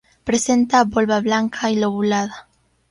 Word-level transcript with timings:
Presenta 0.23 0.83
volva 0.83 1.19
blanca 1.21 1.69
y 1.69 1.75
lobulada. 1.75 2.47